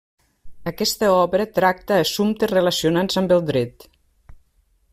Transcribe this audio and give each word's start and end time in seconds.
Aquesta 0.69 1.09
obra 1.17 1.45
tracta 1.59 1.99
assumptes 2.05 2.53
relacionats 2.53 3.21
amb 3.23 3.35
el 3.37 3.45
dret. 3.51 3.87